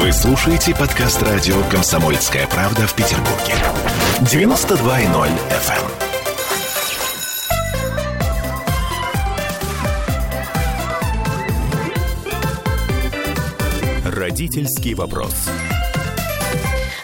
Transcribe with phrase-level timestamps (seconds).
[0.00, 3.52] Вы слушаете подкаст радио «Комсомольская правда» в Петербурге.
[4.20, 5.90] 92.0 FM.
[14.16, 15.34] Родительский вопрос.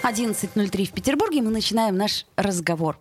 [0.03, 2.99] 11.03 в Петербурге мы начинаем наш разговор.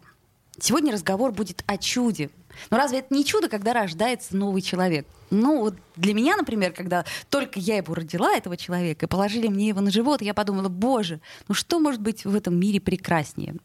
[0.59, 2.31] Сегодня разговор будет о чуде.
[2.69, 5.07] Но разве это не чудо, когда рождается новый человек?
[5.29, 9.69] Ну, вот для меня, например, когда только я его родила, этого человека, и положили мне
[9.69, 13.55] его на живот, я подумала, боже, ну что может быть в этом мире прекраснее?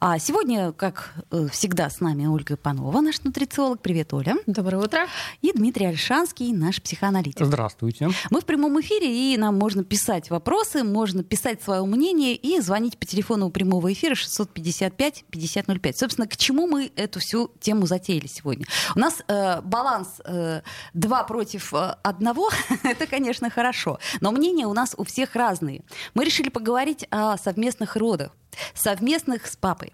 [0.00, 3.80] А сегодня, как э, всегда, с нами Ольга Панова, наш нутрициолог.
[3.80, 4.36] Привет, Оля.
[4.46, 5.06] Доброе утро.
[5.42, 7.44] И Дмитрий Альшанский, наш психоаналитик.
[7.44, 8.10] Здравствуйте.
[8.30, 12.98] Мы в прямом эфире, и нам можно писать вопросы, можно писать свое мнение и звонить
[12.98, 15.92] по телефону прямого эфира 655-5005.
[15.94, 18.66] Собственно, к чему мы эту всю тему затеяли сегодня?
[18.94, 22.50] У нас э, баланс э, два против э, одного,
[22.82, 23.98] это, конечно, хорошо.
[24.20, 25.82] Но мнения у нас у всех разные.
[26.14, 28.32] Мы решили поговорить о совместных родах,
[28.74, 29.92] совместных с папой.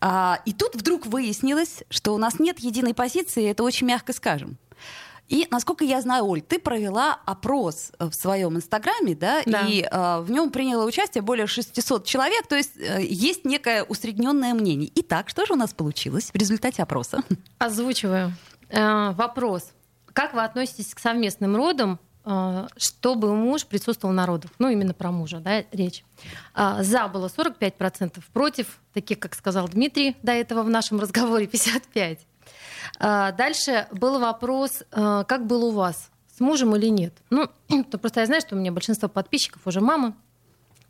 [0.00, 4.58] А, и тут вдруг выяснилось, что у нас нет единой позиции, это очень мягко скажем.
[5.28, 9.66] И, насколько я знаю, Оль, ты провела опрос в своем инстаграме, да, Да.
[9.66, 14.54] и э, в нем приняло участие более 600 человек, то есть э, есть некое усредненное
[14.54, 14.90] мнение.
[14.94, 17.22] Итак, что же у нас получилось в результате опроса?
[17.58, 18.32] Озвучиваю.
[18.70, 19.72] Э, вопрос.
[20.18, 24.50] Как вы относитесь к совместным родам, э, чтобы муж присутствовал на родах?
[24.58, 26.02] Ну, именно про мужа, да, речь.
[26.54, 32.18] А, За было 45%, против, таких, как сказал Дмитрий до этого в нашем разговоре, 55%.
[32.98, 37.14] А, Дальше был вопрос, э, как было у вас, с мужем или нет?
[37.30, 37.48] Ну,
[37.88, 40.14] то просто я знаю, что у меня большинство подписчиков уже мамы.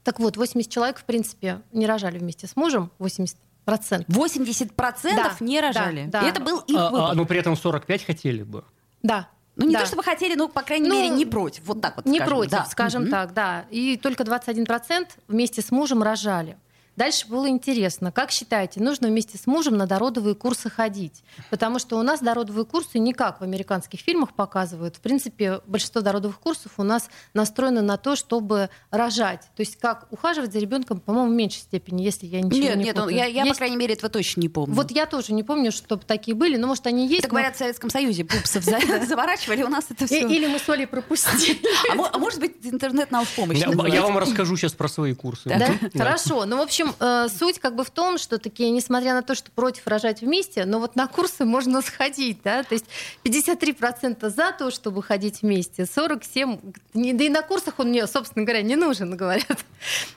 [0.05, 3.35] Так вот, 80 человек, в принципе, не рожали вместе с мужем, 80%.
[3.67, 4.71] 80%
[5.03, 6.07] Да, не рожали.
[6.07, 6.27] да, да.
[6.27, 7.15] И это был их А, а, выбор.
[7.15, 8.65] но при этом 45 хотели бы.
[9.03, 9.29] Да.
[9.57, 9.81] ну, не да.
[9.81, 11.65] то чтобы хотели, но, по крайней Ну, мере, не против.
[11.65, 12.35] Вот так вот Не скажем.
[12.35, 12.65] против, Да.
[12.67, 13.11] скажем Мгм.
[13.11, 13.65] так, да.
[13.71, 16.57] И только 21% вместе с мужем рожали.
[16.99, 18.11] Дальше было интересно.
[18.11, 21.23] Как считаете, нужно вместе с мужем на дородовые курсы ходить?
[21.49, 24.97] Потому что у нас дородовые курсы не как в американских фильмах показывают.
[24.97, 29.43] В принципе, большинство дородовых курсов у нас настроено на то, чтобы рожать.
[29.55, 32.85] То есть как ухаживать за ребенком, по-моему, в меньшей степени, если я ничего Нет, не
[32.87, 33.15] нет, путаю.
[33.17, 34.75] я, я, по Есть- крайней мере, этого точно не помню.
[34.75, 37.21] Вот я тоже не помню, чтобы такие были, но может они есть.
[37.21, 40.27] Это но- говорят, в Советском Союзе пупсов за- заворачивали, у нас это все.
[40.27, 41.61] Или мы с Олей пропустили.
[41.93, 43.71] А а может быть, интернет нам в помощь Я,
[44.03, 45.49] вам расскажу сейчас про свои курсы.
[45.49, 45.71] Да?
[45.97, 46.45] Хорошо.
[46.45, 49.51] Ну, в общем, э, суть как бы в том, что такие, несмотря на то, что
[49.51, 52.87] против рожать вместе, но вот на курсы можно сходить, да, то есть
[53.25, 56.59] 53% за то, чтобы ходить вместе, 47,
[56.95, 59.65] не- да и на курсах он мне, собственно говоря, не нужен, говорят.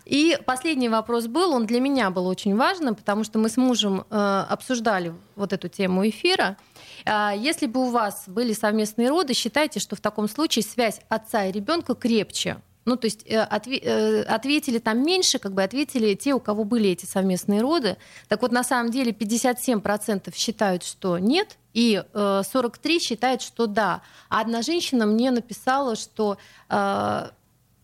[0.05, 4.05] И последний вопрос был, он для меня был очень важным, потому что мы с мужем
[4.09, 6.57] э, обсуждали вот эту тему эфира.
[7.05, 11.45] А, Если бы у вас были совместные роды, считайте, что в таком случае связь отца
[11.45, 12.57] и ребенка крепче.
[12.85, 16.89] Ну, то есть э, э, ответили там меньше, как бы ответили те, у кого были
[16.89, 17.97] эти совместные роды.
[18.27, 24.01] Так вот, на самом деле 57% считают, что нет, и э, 43% считают, что да.
[24.29, 26.37] А одна женщина мне написала, что
[26.69, 27.29] э,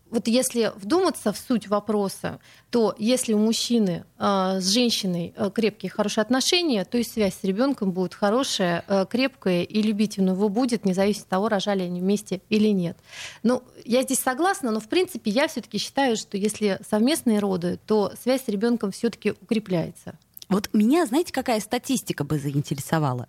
[0.10, 5.90] вот если вдуматься в суть вопроса, то если у мужчины э, с женщиной э, крепкие,
[5.90, 10.50] хорошие отношения, то и связь с ребенком будет хорошая, э, крепкая, и любить он его
[10.50, 12.98] будет, независимо от того, рожали они вместе или нет.
[13.44, 18.14] Ну, я здесь согласна, но в принципе я все-таки считаю, что если совместные роды, то
[18.22, 20.18] связь с ребенком все-таки укрепляется.
[20.50, 23.28] Вот меня, знаете, какая статистика бы заинтересовала?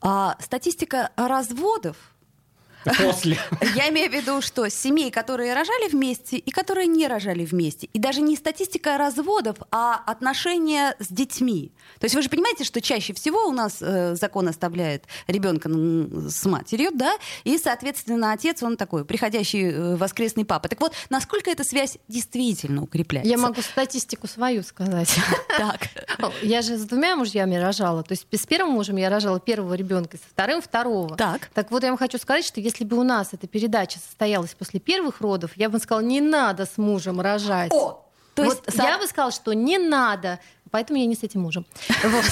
[0.00, 1.96] А, статистика разводов.
[2.84, 3.38] После.
[3.74, 7.88] Я имею в виду, что семей, которые рожали вместе и которые не рожали вместе.
[7.92, 11.72] И даже не статистика разводов, а отношения с детьми.
[11.98, 16.44] То есть вы же понимаете, что чаще всего у нас э, закон оставляет ребенка с
[16.44, 17.12] матерью, да,
[17.44, 20.68] и, соответственно, отец, он такой приходящий э, воскресный папа.
[20.68, 23.30] Так вот, насколько эта связь действительно укрепляется?
[23.30, 25.14] Я могу статистику свою сказать.
[25.58, 25.88] Так.
[26.42, 28.02] Я же с двумя мужьями рожала.
[28.02, 31.16] То есть с первым мужем я рожала первого ребенка, со вторым второго.
[31.16, 31.50] Так.
[31.52, 34.80] Так вот, я вам хочу сказать, что если бы у нас эта передача состоялась после
[34.80, 37.72] первых родов, я бы сказала, не надо с мужем рожать.
[37.72, 38.06] О!
[38.34, 40.38] То вот есть я бы сказала, что не надо,
[40.70, 41.64] поэтому я не с этим мужем.
[42.04, 42.24] Вот.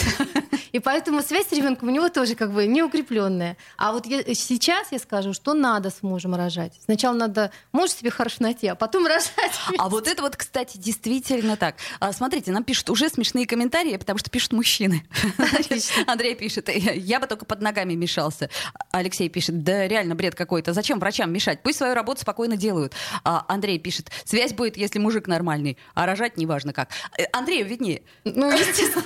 [0.73, 3.57] И поэтому связь с ребенком у него тоже как бы не укрепленная.
[3.79, 6.75] А вот я- сейчас я скажу, что надо с мужем рожать.
[6.85, 9.31] Сначала надо муж себе хорошо найти, а потом рожать.
[9.79, 11.77] А вот это вот, кстати, действительно так.
[12.01, 15.05] А, смотрите, нам пишут уже смешные комментарии, потому что пишут мужчины.
[16.07, 18.51] Андрей пишет, «Я- я бы только под ногами мешался.
[18.91, 20.73] Алексей пишет, да реально бред какой-то.
[20.75, 21.63] Зачем врачам мешать?
[21.63, 22.93] Пусть свою работу спокойно делают.
[23.25, 26.91] А Андрей пишет, связь будет, если мужик нормальный, а рожать неважно как.
[27.19, 28.03] Э, Андрею виднее.
[28.35, 29.05] Ну, естественно.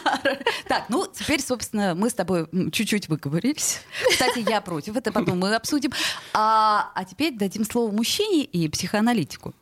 [0.68, 3.80] Так, ну теперь, собственно, мы с тобой чуть-чуть выговорились.
[4.10, 5.92] Кстати, я против, это потом мы обсудим.
[6.32, 9.54] А, а теперь дадим слово мужчине и психоаналитику.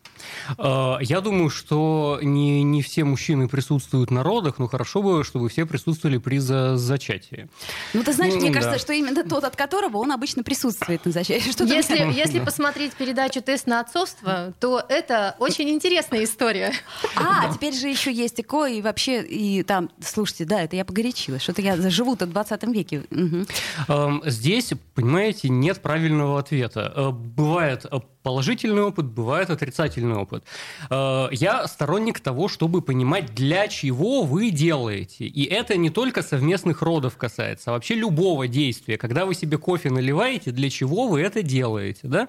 [0.59, 5.49] Э, Я думаю, что не, не все мужчины присутствуют на родах, но хорошо бы, чтобы
[5.49, 7.49] все присутствовали при за- зачатии.
[7.95, 8.61] Ну, ты знаешь, Ну, мне да.
[8.61, 11.51] кажется, что именно тот, от которого он обычно присутствует на зачатии.
[11.53, 16.73] Что Если, мне- если посмотреть передачу «Тест на отцовство», то это очень интересная история.
[17.17, 21.43] А, теперь же еще есть ЭКО, и вообще, и там, слушайте, да, это я погорячилась,
[21.43, 23.05] что-то я живу-то в 20 веке.
[23.89, 26.93] Эм, Здесь, понимаете, нет правильного ответа.
[26.95, 30.45] Э, Бывает э, положительный опыт, бывает отрицательный опыт.
[30.91, 35.27] Э, Я сторонник того, чтобы понимать, для чего вы делаете.
[35.27, 38.97] И это не только совместных родов касается, а вообще любого действия.
[38.99, 42.29] Когда вы себе кофе наливаете, для чего вы это делаете, да?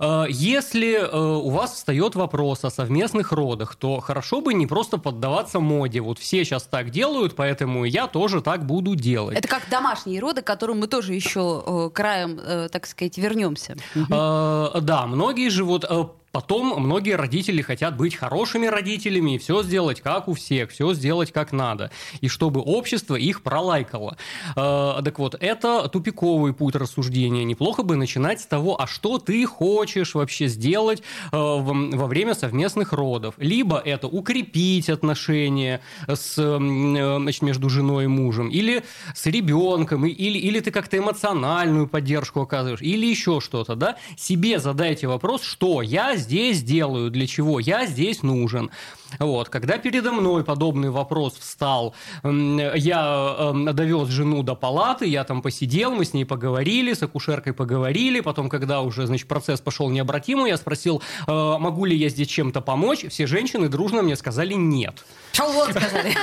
[0.00, 4.98] Э, Если э, у вас встает вопрос о совместных родах, то хорошо бы не просто
[4.98, 6.00] поддаваться моде.
[6.00, 9.38] Вот все сейчас так делают, поэтому я тоже так буду делать.
[9.38, 13.76] Это как домашние роды, к которым мы тоже еще краем, так сказать, вернемся.
[14.08, 15.84] Да, многие же вот
[16.32, 21.30] Потом многие родители хотят быть хорошими родителями и все сделать как у всех, все сделать
[21.30, 21.90] как надо.
[22.22, 24.16] И чтобы общество их пролайкало.
[24.56, 27.44] Э, так вот, это тупиковый путь рассуждения.
[27.44, 31.02] Неплохо бы начинать с того, а что ты хочешь вообще сделать
[31.32, 33.34] э, в- во время совместных родов.
[33.36, 40.38] Либо это укрепить отношения с, э, значит, между женой и мужем, или с ребенком, или,
[40.38, 43.96] или ты как-то эмоциональную поддержку оказываешь, или еще что-то, да?
[44.16, 48.70] Себе задайте вопрос, что я здесь делаю, для чего я здесь нужен.
[49.18, 49.48] Вот.
[49.48, 51.94] Когда передо мной подобный вопрос встал,
[52.24, 57.52] я м, довез жену до палаты, я там посидел, мы с ней поговорили, с акушеркой
[57.52, 62.28] поговорили, потом, когда уже, значит, процесс пошел необратимый, я спросил, э, могу ли я здесь
[62.28, 65.04] чем-то помочь, все женщины дружно мне сказали нет.
[65.38, 66.14] Вон, сказали.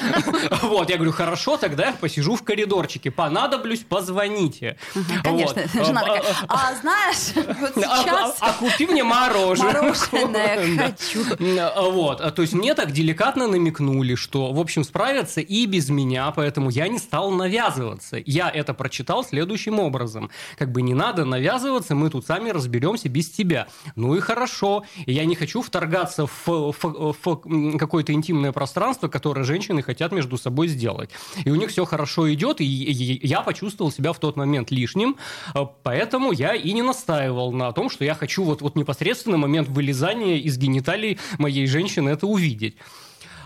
[0.61, 4.77] Вот, я говорю, хорошо, тогда я посижу в коридорчике, понадоблюсь, позвоните.
[5.23, 9.73] Конечно, жена А, такая, а знаешь, вот а- сейчас а- а купи мне мороженое.
[9.81, 11.23] мороженое хочу.
[11.59, 15.89] А, Вот, а, то есть мне так деликатно намекнули, что, в общем, справятся и без
[15.89, 18.17] меня, поэтому я не стал навязываться.
[18.25, 20.29] Я это прочитал следующим образом.
[20.57, 23.67] Как бы не надо навязываться, мы тут сами разберемся без тебя.
[23.97, 24.85] Ну и хорошо.
[25.05, 30.69] Я не хочу вторгаться в, в- в какое-то интимное пространство, которое женщины хотят между собой
[30.69, 31.09] сделать.
[31.43, 35.17] И у них все хорошо идет, и я почувствовал себя в тот момент лишним,
[35.53, 39.67] а, поэтому я и не настаивал на том, что я хочу вот, вот непосредственно момент
[39.67, 42.68] вылезания из гениталий моей женщины это увидеть.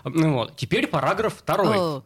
[0.04, 0.56] Ну Вот.
[0.56, 1.78] Теперь параграф второй.
[1.78, 2.04] О,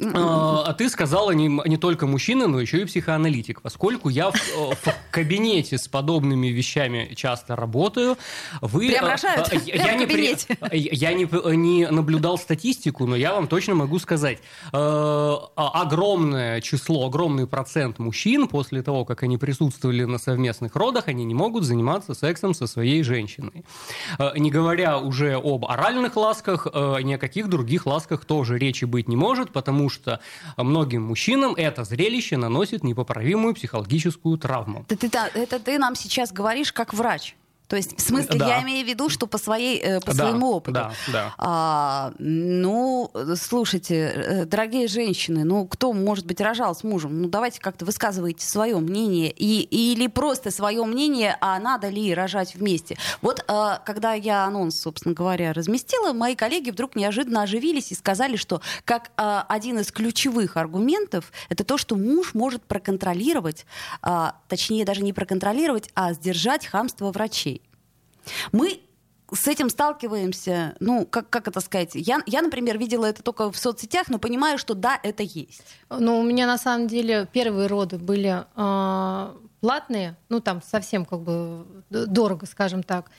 [0.00, 3.62] А а ты сказала не, не только мужчина, но еще и психоаналитик.
[3.62, 8.16] Поскольку я в, э, в кабинете с подобными вещами часто работаю,
[8.60, 8.86] вы...
[8.86, 9.16] Э, э, Прямо
[9.64, 10.56] Я, в не, кабинете?
[10.60, 14.38] э, я не, не наблюдал статистику, но я вам точно могу сказать.
[14.38, 14.40] э,
[14.72, 15.48] а-
[15.82, 21.34] Огромное число, огромный процент мужчин после того, как они присутствовали на совместных родах, они не
[21.34, 23.64] могут заниматься сексом со своей женщиной.
[24.18, 28.84] Э, Не говоря уже об оральных ласках, э, ни о каких других ласках тоже речи
[28.84, 30.20] быть не может, потому что
[30.56, 34.84] многим мужчинам это зрелище наносит непоправимую психологическую травму.
[34.88, 37.34] Это ты, это ты нам сейчас говоришь как врач.
[37.68, 38.48] То есть, в смысле, Да.
[38.48, 40.72] я имею в виду, что по, своей, э, по Да, своему опыту.
[40.72, 41.34] Да, да.
[41.36, 47.20] А, ну, слушайте, э, дорогие женщины, ну, кто, может быть, рожал с мужем?
[47.22, 49.30] Ну, давайте как-то высказывайте свое мнение.
[49.30, 52.96] И, или просто свое мнение, а надо ли рожать вместе.
[53.20, 58.36] Вот, э, когда я анонс, собственно говоря, разместила, мои коллеги вдруг неожиданно оживились и сказали,
[58.36, 63.66] что как э, один из ключевых аргументов, это то, что муж может проконтролировать,
[64.00, 67.57] а, точнее, даже не проконтролировать, а сдержать хамство врачей.
[68.52, 68.80] Мы
[69.32, 73.58] с этим сталкиваемся, ну, как, как это сказать, я, я, например, видела это только в
[73.58, 75.62] соцсетях, но понимаю, что да, это есть.
[75.90, 81.20] Ну, у меня на самом деле первые роды были э, платные, ну там совсем как
[81.20, 83.10] бы дорого, скажем так.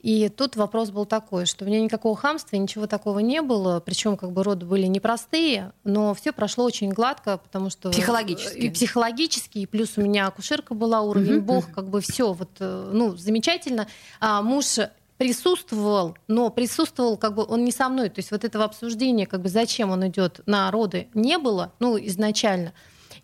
[0.00, 4.16] И тут вопрос был такой, что у меня никакого хамства, ничего такого не было, причем
[4.16, 8.58] как бы роды были непростые, но все прошло очень гладко, потому что Психологически.
[8.58, 11.44] и психологически, и плюс у меня акушерка была, уровень Мгм.
[11.44, 13.86] бог, как бы все вот, э, ну замечательно.
[14.20, 14.78] А муж
[15.18, 19.40] присутствовал, но присутствовал как бы он не со мной, то есть вот этого обсуждения, как
[19.42, 22.72] бы зачем он идет на роды, не было, ну изначально.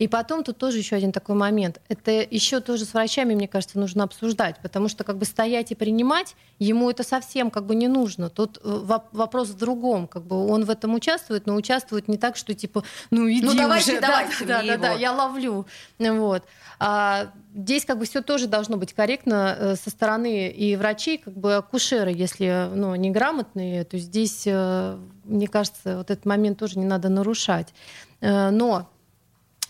[0.03, 1.81] И потом тут тоже еще один такой момент.
[1.89, 5.77] Это еще тоже с врачами, мне кажется, нужно обсуждать, потому что как бы стоять и
[5.77, 8.29] принимать ему это совсем как бы не нужно.
[8.29, 12.19] Тут э, воп- вопрос в другом, как бы он в этом участвует, но участвует не
[12.19, 12.83] так, что типа,
[13.13, 15.67] ну иди Ну, давайте, уже, давайте да, да, да, я ловлю,
[16.01, 16.43] вот.
[16.81, 21.35] А здесь как бы все тоже должно быть корректно э, со стороны и врачей, как
[21.35, 26.87] бы акушеры, если ну, неграмотные, то здесь, э, мне кажется, вот этот момент тоже не
[26.87, 27.73] надо нарушать.
[28.21, 28.89] Но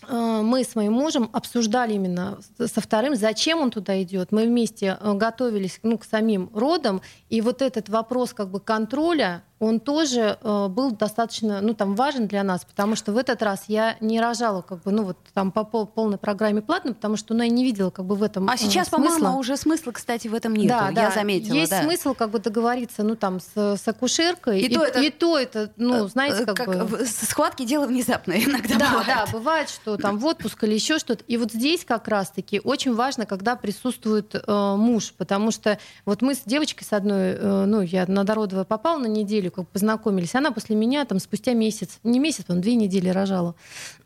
[0.09, 4.31] мы с моим мужем обсуждали именно со вторым, зачем он туда идет.
[4.31, 9.43] Мы вместе э, готовились ну, к самим родам, и вот этот вопрос как бы контроля,
[9.63, 13.63] он тоже э, был достаточно, ну, там, важен для нас, потому что в этот раз
[13.67, 17.33] я не рожала, как бы, ну, вот там по пол, полной программе платно, потому что,
[17.33, 19.15] ну, я не видела, как бы, в этом А сейчас, э, смысла.
[19.17, 20.67] по-моему, уже смысла, кстати, в этом нет.
[20.69, 21.11] Да, я да.
[21.11, 21.55] заметила.
[21.55, 21.81] Есть да.
[21.83, 24.59] смысл, как бы, договориться, ну, там, с, с акушеркой.
[24.61, 26.83] И то это- и то это, ну, знаете, Э, как, бы...
[26.85, 29.07] в- схватки дело внезапное иногда Да, бывает.
[29.07, 31.23] да, бывает, что там в отпуск или еще что-то.
[31.27, 36.35] И вот здесь как раз-таки очень важно, когда присутствует э, муж, потому что вот мы
[36.35, 40.51] с девочкой с одной, э, ну, я на Дородово попала на неделю, как познакомились, она
[40.51, 43.55] после меня там спустя месяц, не месяц, он две недели рожала.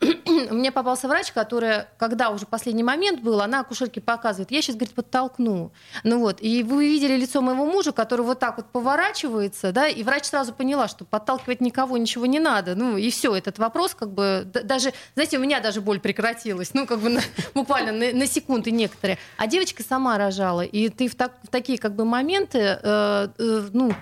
[0.50, 4.94] Мне попался врач, которая, когда уже последний момент был, она акушерке показывает, я сейчас, говорит,
[4.94, 5.72] подтолкну.
[6.04, 10.02] Ну вот, и вы видели лицо моего мужа, который вот так вот поворачивается, да, и
[10.02, 12.74] врач сразу поняла, что подталкивать никого ничего не надо.
[12.74, 16.86] Ну и все, этот вопрос как бы даже, знаете, у меня даже боль прекратилась, ну
[16.86, 17.20] как бы на-
[17.54, 19.18] буквально на, на секунды некоторые.
[19.36, 23.68] А девочка сама рожала, и ты в, так- в такие как бы моменты, э, э,
[23.72, 23.92] ну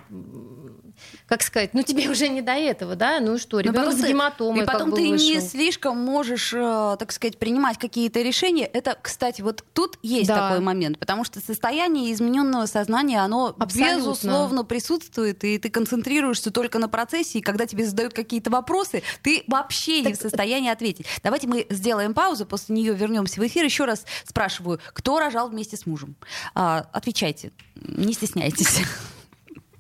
[1.26, 4.02] как сказать, ну тебе уже не до этого, да, ну и что, Но ребенок с
[4.02, 5.48] гематомой И потом как бы ты не вышел.
[5.48, 8.64] слишком можешь, э, так сказать, принимать какие-то решения.
[8.66, 10.48] Это, кстати, вот тут есть Да.
[10.48, 13.96] такой момент, потому что состояние измененного сознания, оно Абсолютно.
[13.96, 19.44] безусловно присутствует, и ты концентрируешься только на процессе, и когда тебе задают какие-то вопросы, ты
[19.46, 21.06] вообще не в состоянии ответить.
[21.22, 23.64] Давайте мы сделаем паузу, после нее вернемся в эфир.
[23.64, 26.16] Еще раз спрашиваю, кто рожал вместе с мужем?
[26.54, 28.80] А, отвечайте, не стесняйтесь.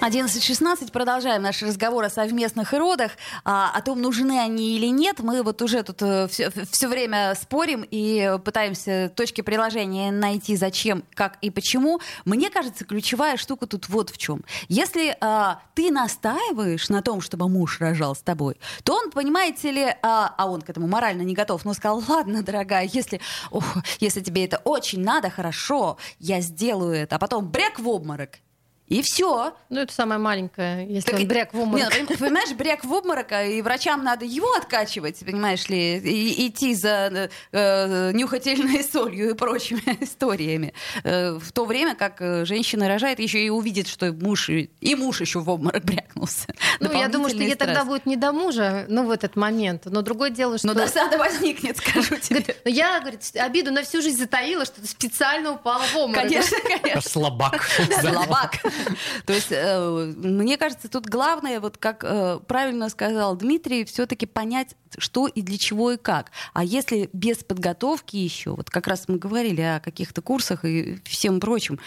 [0.00, 0.92] 11.16.
[0.92, 3.12] Продолжаем наш разговор о совместных родах,
[3.44, 5.18] а, о том, нужны они или нет.
[5.18, 11.50] Мы вот уже тут все, время спорим и пытаемся точки приложения найти, зачем, как и
[11.50, 12.00] почему.
[12.24, 14.44] Мне кажется, ключевая штука тут вот в чем.
[14.68, 19.96] Если а, ты настаиваешь на том, чтобы муж рожал с тобой, то он, понимаете ли,
[20.02, 24.20] а, а он к этому морально не готов, но сказал, ладно, дорогая, если, ох, если
[24.20, 28.38] тебе это очень надо, хорошо, я сделаю это, а потом бряк в обморок.
[28.88, 29.54] И все.
[29.68, 31.94] Ну, это самое маленькое, если Так он бряк в обморок.
[31.94, 36.48] Нет, пон- понимаешь, бряк в обморок, а и врачам надо его откачивать, понимаешь ли, и
[36.48, 40.72] идти за э, нюхательной солью и прочими историями.
[41.04, 45.20] Э, в то время как э, женщина рожает, еще и увидит, что муж, и муж
[45.20, 46.46] еще в обморок брякнулся.
[46.80, 49.82] Ну, я думаю, что ей тогда будет не до мужа, ну, в этот момент.
[49.84, 50.66] Но другое дело, что...
[50.66, 52.40] Но досада возникнет, скажу тебе.
[52.40, 56.22] Говорит, «Ну, я, говорит, обиду на всю жизнь затаила, что ты специально упала в обморок.
[56.22, 57.00] Конечно, конечно.
[57.02, 57.68] Слабак.
[58.00, 58.58] Слабак.
[59.26, 64.74] То есть, э, мне кажется, тут главное, вот как э, правильно сказал Дмитрий, все-таки понять,
[64.96, 66.30] что и для чего и как.
[66.54, 71.40] А если без подготовки еще, вот как раз мы говорили о каких-то курсах и всем
[71.40, 71.78] прочем,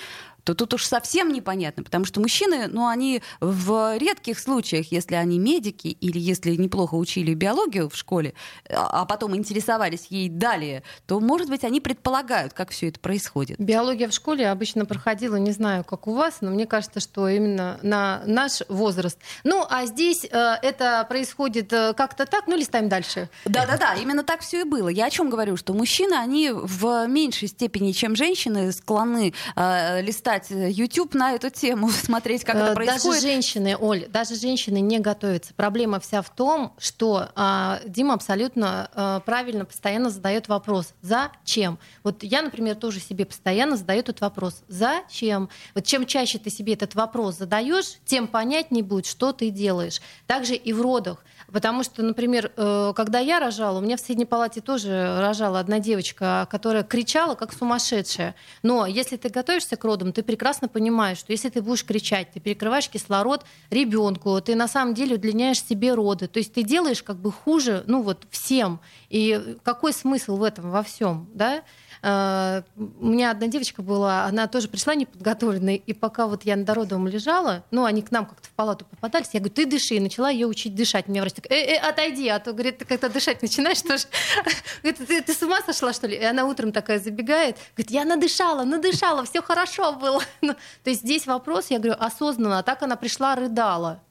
[0.44, 5.38] то тут уж совсем непонятно, потому что мужчины, ну, они в редких случаях, если они
[5.38, 8.34] медики или если неплохо учили биологию в школе,
[8.70, 13.60] а а потом интересовались ей далее, то, может быть, они предполагают, как все это происходит.
[13.60, 17.80] Биология в школе обычно проходила, не знаю, как у вас, но мне кажется, что именно
[17.82, 19.18] на наш возраст.
[19.44, 20.30] Ну, а здесь э,
[20.62, 23.28] это происходит э, как-то так, ну, листаем дальше.
[23.46, 24.90] Да-да-да, именно так все и было.
[24.90, 30.31] Я о чем говорю, что мужчины, они в меньшей степени, чем женщины, склонны э, листать
[30.50, 33.04] YouTube на эту тему, смотреть, как это Э, происходит.
[33.04, 35.54] Даже женщины, Оль, даже женщины не готовятся.
[35.54, 41.80] Проблема вся в том, что а, Дима абсолютно а, правильно постоянно задает вопрос: зачем?
[42.04, 45.50] Вот я, например, тоже себе постоянно задаю этот вопрос: зачем?
[45.76, 50.02] Вот чем чаще ты себе этот вопрос задаешь, тем понятнее будет, что ты делаешь.
[50.28, 51.24] Также и в родах.
[51.52, 55.80] Потому что, например, э, когда я рожала, у меня в средней палате тоже рожала одна
[55.80, 58.36] девочка, которая кричала как сумасшедшая.
[58.64, 62.40] Но если ты готовишься к родам, ты прекрасно понимаешь, что если ты будешь кричать, ты
[62.40, 66.28] перекрываешь кислород ребенку, ты на самом деле удлиняешь себе роды.
[66.28, 68.80] То есть ты делаешь как бы хуже, ну вот всем.
[69.10, 71.64] И какой смысл в этом во всем, да?
[72.02, 76.64] Э, У меня одна девочка была, она тоже пришла неподготовленная, и пока вот я на
[76.64, 80.00] Дородовом лежала, ну, они к нам как-то в палату попадались, я говорю, ты дыши, и
[80.00, 81.08] начала ее учить дышать.
[81.08, 84.06] Меня врач э, э, отойди, а то, говорит, ты как-то дышать начинаешь тоже.
[84.84, 86.18] Говорит, ты, ты с ума сошла, что ли?
[86.18, 90.22] И она утром такая забегает, говорит, я надышала, надышала, все хорошо было.
[90.42, 94.02] Ну, то есть здесь вопрос, я говорю, осознанно, а так она пришла, рыдала.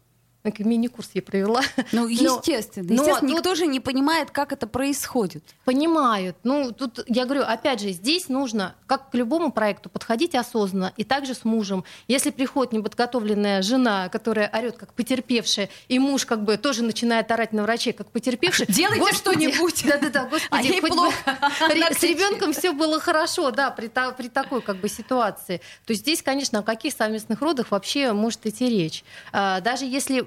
[0.44, 1.60] Мини-курс я провела.
[1.92, 2.86] Ну, Но- естественно.
[2.88, 5.44] но естественно, тут- никто же не понимает, как это происходит.
[5.64, 6.36] Понимают.
[6.44, 11.04] Ну, тут я говорю, опять же, здесь нужно, как к любому проекту, подходить осознанно и
[11.04, 11.84] также с мужем.
[12.08, 17.52] Если приходит неподготовленная жена, которая орет как потерпевшая, и муж как бы тоже начинает орать
[17.52, 19.84] на врачей как потерпевший, Делайте господи, что-нибудь.
[19.86, 21.38] Да-да-да, господи, А ей бы плохо.
[21.60, 25.58] Она С ребенком все было хорошо, да, при, та- при такой как бы ситуации.
[25.86, 29.04] То есть здесь, конечно, о каких совместных родах вообще может идти речь.
[29.32, 30.26] А, Даже если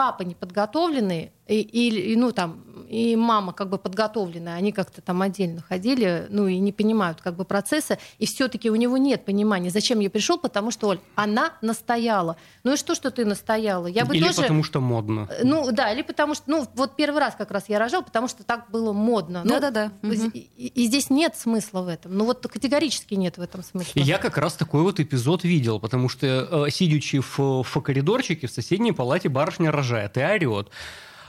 [0.00, 5.02] папа не подготовленный, и, и, и, ну, там, и мама как бы подготовленная, они как-то
[5.02, 9.26] там отдельно ходили, ну, и не понимают как бы процесса, и все-таки у него нет
[9.26, 12.36] понимания, зачем я пришел, потому что, Оль, она настояла.
[12.64, 13.88] Ну и что, что ты настояла?
[13.88, 14.40] Я бы Или тоже...
[14.42, 15.28] потому что модно.
[15.42, 18.42] Ну да, или потому что, ну вот первый раз как раз я рожала, потому что
[18.42, 19.42] так было модно.
[19.44, 19.92] Ну, Да-да-да.
[20.00, 20.28] Мгм.
[20.32, 22.16] И, и- и здесь нет смысла в этом.
[22.16, 24.00] Ну вот категорически нет в этом смысла.
[24.00, 26.26] Я как раз такой вот эпизод видел, потому что,
[26.66, 30.70] э, сидячи в, в коридорчике, в соседней палате барышня рожает и орет.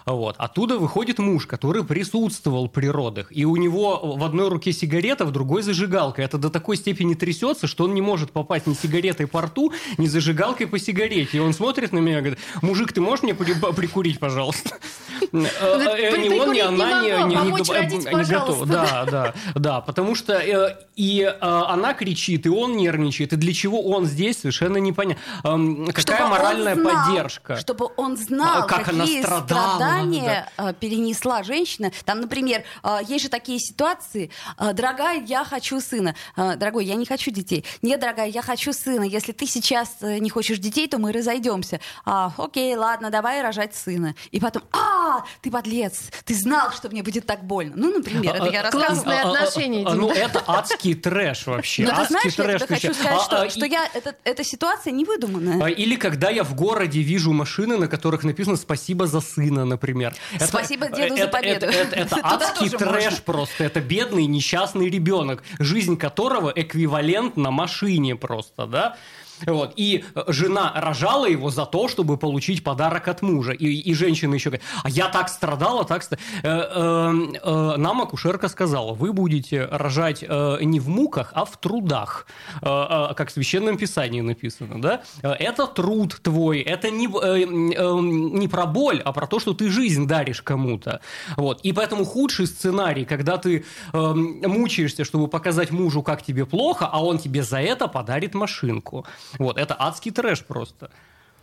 [0.05, 0.35] Вот.
[0.37, 5.31] Оттуда выходит муж, который присутствовал при родах, и у него в одной руке сигарета, в
[5.31, 6.21] другой зажигалка.
[6.21, 10.07] Это до такой степени трясется, что он не может попасть ни сигаретой по рту, ни
[10.07, 11.37] зажигалкой по сигарете.
[11.37, 14.77] И он смотрит на меня и говорит, мужик, ты можешь мне при- прикурить, пожалуйста?
[15.33, 18.11] Э, э, Ни он, ни она не- готовы.
[18.11, 18.65] пожалуйста.
[18.65, 23.53] Да, да, да, потому что э, и э, она кричит, и он нервничает, и для
[23.53, 25.21] чего он здесь, совершенно непонятно.
[25.43, 27.55] Эм, Какая моральная поддержка?
[27.57, 31.91] Чтобы он знал, как она страдала, страдания э, перенесла женщина.
[32.05, 34.29] Там, например, э, есть же такие ситуации.
[34.57, 36.15] э, Дорогая, я хочу сына.
[36.35, 37.65] Дорогой, я не хочу детей.
[37.81, 39.03] Нет, дорогая, я хочу сына.
[39.03, 41.79] Если ты сейчас э, не хочешь детей, то мы разойдемся.
[42.05, 44.15] А, окей, ладно, давай рожать сына.
[44.31, 47.73] И потом, а, ты подлец, ты знал, что мне будет так больно.
[47.75, 49.03] Ну, например, это я А, рассказываю.
[49.03, 49.93] классные отношения, а.
[49.93, 51.83] Ну, это адский трэш вообще.
[51.83, 53.89] Но ты знаешь, я тебе хочу сказать, А, что, а, я,
[54.23, 55.63] эта ситуация не выдуманная.
[55.63, 60.13] а, Или когда я в городе вижу машины, на которых написано «Спасибо за сына», например.
[60.35, 61.65] Это- Спасибо деду за это- победу.
[61.65, 63.19] Это, это- это адский трэш можно.
[63.25, 63.63] просто.
[63.63, 68.97] Это бедный несчастный ребенок, жизнь которого эквивалент на машине просто, да?
[69.45, 69.73] Вот.
[69.75, 73.51] И э, жена рожала его за то, чтобы получить подарок от мужа.
[73.51, 76.17] И, и женщина еще говорит, а я так страдала, так ста-».
[76.43, 82.25] Э, э, э, Нам акушерка сказала, вы будете рожать не в муках, а в трудах.
[82.61, 85.01] Как в Священном Писании написано, да?
[85.21, 90.41] Это труд твой, это не, не про боль, а про то, что ты жизнь даришь
[90.41, 91.01] кому-то.
[91.37, 91.61] Вот.
[91.61, 97.03] И поэтому худший сценарий, когда ты э, мучаешься, чтобы показать мужу, как тебе плохо, а
[97.03, 99.05] он тебе за это подарит машинку.
[99.39, 100.91] Вот, это адский трэш просто.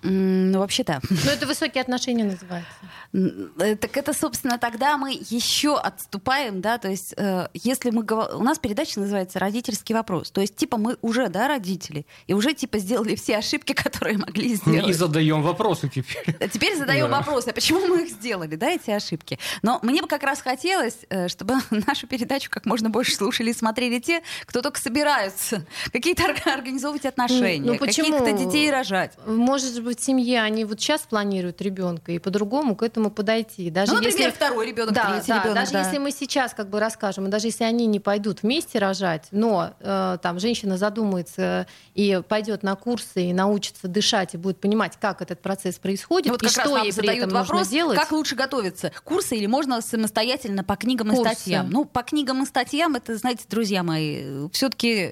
[0.02, 1.00] Ну, вообще да.
[1.10, 2.70] Ну это высокие отношения называется.
[3.12, 8.42] Э, Так это, собственно, тогда мы еще отступаем, да, то есть э, если мы у
[8.42, 12.78] нас передача называется «Родительский вопрос», то есть типа мы уже, да, родители, и уже типа
[12.78, 14.94] сделали все ошибки, которые могли И сделать.
[14.96, 16.48] задаем вопросы теперь.
[16.48, 17.18] Теперь задаем Да.
[17.18, 19.38] вопрос, а почему мы их сделали, да, эти ошибки?
[19.62, 23.54] Но мне бы как раз хотелось, э, чтобы нашу передачу как можно больше слушали и
[23.54, 28.18] смотрели те, кто только собираются какие-то ор- организовывать отношения, Ну, почему?
[28.18, 29.12] каких-то детей рожать.
[29.26, 33.70] Может быть, семья, они вот сейчас планируют ребенка и по-другому к этому подойти.
[33.70, 34.30] Даже Ну, например, если...
[34.36, 35.54] второй ребенок, Да, третий да, ребенок.
[35.54, 35.80] даже да.
[35.84, 39.74] если мы сейчас как бы расскажем, и даже если они не пойдут вместе рожать, но
[39.80, 45.22] э, там женщина задумается и пойдет на курсы и научится дышать и будет понимать, как
[45.22, 47.98] этот процесс происходит Вот и что ей при этом вопрос, нужно делать.
[47.98, 48.92] как лучше готовиться?
[49.04, 51.34] Курсы или можно самостоятельно по книгам и Курсы.
[51.34, 51.70] статьям?
[51.70, 55.10] Ну, по книгам и статьям, это, знаете, друзья мои, все-таки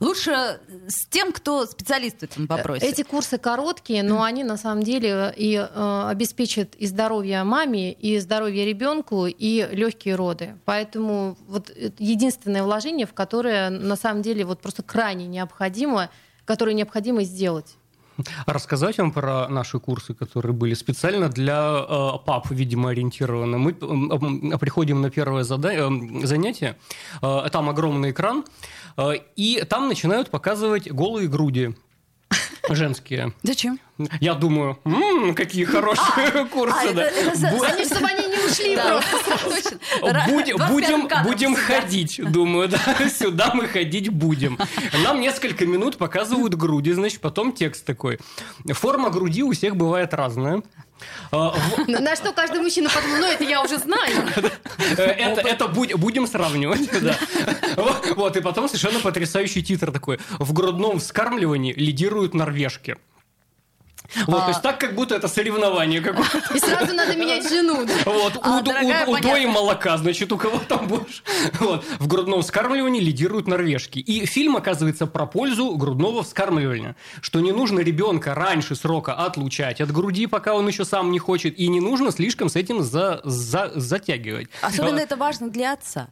[0.00, 2.86] лучше с тем, кто специалист в этом вопросе.
[2.86, 8.18] Эти курсы короткие, но они на самом деле и э, обеспечат и здоровье маме, и
[8.18, 10.56] здоровье ребенку, и легкие роды.
[10.64, 16.10] Поэтому вот единственное вложение, в которое на самом деле вот просто крайне необходимо,
[16.44, 17.76] которое необходимо сделать.
[18.46, 23.58] Рассказать вам про наши курсы, которые были специально для э, пап, видимо, ориентированы.
[23.58, 26.76] Мы э, э, приходим на первое зада- э, занятие,
[27.22, 28.44] э, там огромный экран,
[28.96, 31.76] э, и там начинают показывать голые груди
[32.74, 33.32] женские.
[33.42, 33.78] Зачем?
[34.20, 36.88] Я думаю, «М, какие хорошие курсы.
[36.90, 37.02] а, да.
[37.02, 39.48] это- это Бу- Они, чтобы они не ушли Да, просто.
[39.48, 39.78] точно.
[40.28, 42.78] Будь- 25 будем будем ходить, думаю, да,
[43.08, 44.56] сюда мы ходить будем.
[45.02, 48.18] Нам несколько минут показывают груди, значит, потом текст такой.
[48.72, 50.62] Форма груди у всех бывает разная.
[51.30, 51.54] А,
[51.86, 54.28] На что каждый мужчина подумал, ну это я уже знаю.
[54.96, 56.88] э, Это, будем сравнивать,
[58.16, 60.18] Вот, и потом совершенно потрясающий титр такой.
[60.38, 62.96] В грудном вскармливании лидируют норвежки.
[64.26, 64.42] Вот, А.
[64.44, 66.38] то есть так, как будто это соревнование какое-то.
[66.54, 67.86] И сразу надо менять жену.
[68.06, 69.30] Вот, А, у, дорогая, у, у понятно.
[69.30, 71.22] той молока, значит, у кого там больше.
[71.60, 71.84] Вот.
[71.98, 73.98] В грудном вскармливании лидируют норвежки.
[73.98, 76.96] И фильм, оказывается, про пользу грудного вскармливания.
[77.20, 81.58] Что не нужно ребенка раньше срока отлучать от груди, пока он еще сам не хочет.
[81.58, 84.48] И не нужно слишком с этим за, за- затягивать.
[84.62, 86.08] Особенно это важно для отца.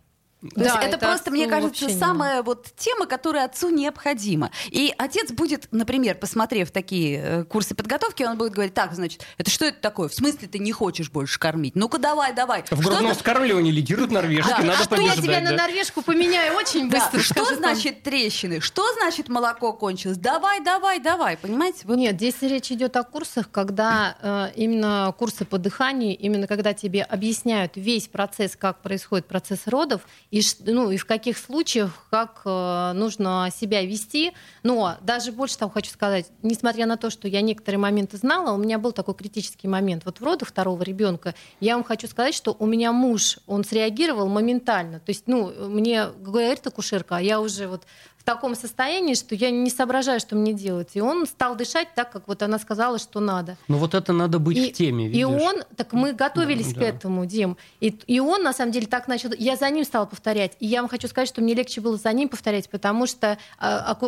[0.51, 4.51] То Да, есть это, это просто, мне кажется, самая вот тема, которая отцу необходима.
[4.71, 9.51] И отец будет, например, посмотрев такие э, курсы подготовки, он будет говорить, так, значит, это
[9.51, 10.09] что это такое?
[10.09, 11.75] В смысле ты не хочешь больше кормить?
[11.77, 12.63] Ну-ка давай, давай.
[12.63, 14.59] В Что грудном это- вскармливании лидируют норвежки, Да.
[14.63, 15.25] надо Что я побеждать.
[15.25, 15.57] тебя на да.
[15.67, 17.21] норвежку поменяю очень Да, быстро.
[17.21, 17.57] Что он.
[17.57, 18.61] значит трещины?
[18.61, 20.19] Что значит молоко кончилось?
[20.19, 21.37] Давай, давай, давай.
[21.37, 21.81] Понимаете?
[21.85, 26.73] Вот Нет, здесь речь идет о курсах, когда э, именно курсы по дыханию, именно когда
[26.75, 32.07] тебе объясняют весь процесс, как происходит процесс родов, и, ш- ну, и в каких случаях,
[32.11, 34.33] как э, нужно себя вести.
[34.63, 38.59] Но даже больше того хочу сказать, несмотря на то, что я некоторые моменты знала, у
[38.59, 40.05] меня был такой критический момент.
[40.05, 44.29] Вот в родах второго ребенка я вам хочу сказать, что у меня муж, он среагировал
[44.29, 45.01] моментально.
[45.01, 47.83] То есть, ну, мне говорит акушерка, а я уже вот
[48.27, 50.91] таком состоянии, что я не соображаю, что мне делать.
[50.95, 53.57] И он стал дышать так, как вот она сказала, что надо.
[53.69, 55.27] Ну вот это надо быть И, в теме, и видишь?
[55.27, 56.87] он, так мы готовились Да, к да.
[56.89, 57.57] этому, Дим.
[57.81, 59.31] И, и он, на самом деле, так начал.
[59.39, 60.57] Я за ним стала повторять.
[60.61, 63.39] И я вам хочу сказать, что мне легче было за ним повторять, потому что